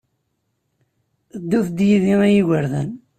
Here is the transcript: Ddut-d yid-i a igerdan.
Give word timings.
Ddut-d 1.41 1.79
yid-i 1.87 2.15
a 2.25 2.27
igerdan. 2.39 2.91